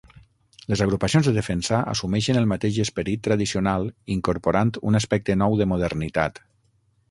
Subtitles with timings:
[0.71, 6.45] Les agrupacions de defensa assumeixen el mateix esperit tradicional incorporant un aspecte nou de modernitat.